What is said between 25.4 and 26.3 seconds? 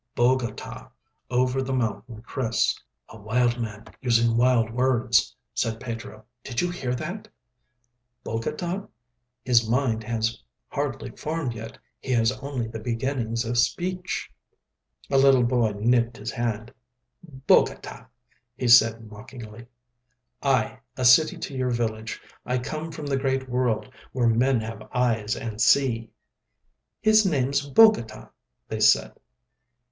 see."